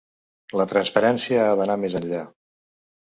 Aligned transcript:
La 0.61 0.65
transparència 0.71 1.43
ha 1.49 1.51
d’anar 1.59 1.75
més 1.83 1.99
enllà. 2.01 2.23